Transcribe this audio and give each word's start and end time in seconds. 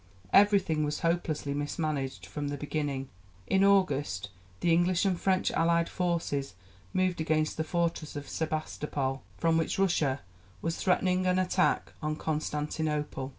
Everything 0.33 0.83
was 0.83 1.01
hopelessly 1.01 1.53
mismanaged 1.53 2.25
from 2.25 2.47
the 2.47 2.57
beginning. 2.57 3.07
In 3.45 3.63
August 3.63 4.31
the 4.61 4.73
English 4.73 5.05
and 5.05 5.21
French 5.21 5.51
allied 5.51 5.87
forces 5.87 6.55
moved 6.91 7.21
against 7.21 7.55
the 7.55 7.63
fortress 7.63 8.15
of 8.15 8.27
Sebastopol, 8.27 9.21
from 9.37 9.57
which 9.59 9.77
Russia 9.77 10.21
was 10.59 10.77
threatening 10.77 11.27
an 11.27 11.37
attack 11.37 11.93
on 12.01 12.15
Constantinople. 12.15 13.29